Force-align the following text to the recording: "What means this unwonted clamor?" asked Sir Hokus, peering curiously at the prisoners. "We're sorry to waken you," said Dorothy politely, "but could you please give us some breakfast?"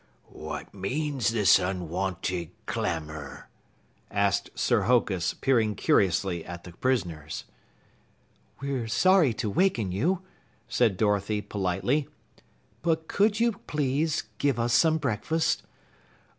"What 0.33 0.73
means 0.73 1.29
this 1.29 1.59
unwonted 1.59 2.49
clamor?" 2.65 3.49
asked 4.09 4.49
Sir 4.55 4.81
Hokus, 4.85 5.35
peering 5.35 5.75
curiously 5.75 6.43
at 6.43 6.63
the 6.63 6.71
prisoners. 6.71 7.43
"We're 8.59 8.87
sorry 8.87 9.31
to 9.35 9.47
waken 9.47 9.91
you," 9.91 10.23
said 10.67 10.97
Dorothy 10.97 11.39
politely, 11.39 12.07
"but 12.81 13.07
could 13.07 13.39
you 13.39 13.51
please 13.67 14.23
give 14.39 14.59
us 14.59 14.73
some 14.73 14.97
breakfast?" 14.97 15.61